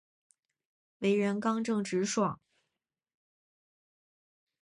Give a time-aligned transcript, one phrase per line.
[0.97, 2.39] 为人刚正直爽。